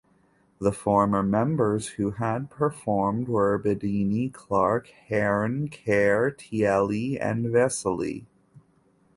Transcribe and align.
The 0.59 0.71
former 0.71 1.21
members 1.21 1.89
who 1.89 2.09
had 2.09 2.49
performed 2.49 3.27
were 3.27 3.59
Bidini, 3.61 4.33
Clark, 4.33 4.87
Hearn, 5.09 5.69
Kerr, 5.69 6.31
Tielli 6.31 7.19
and 7.21 7.45
Vesely. 7.45 8.25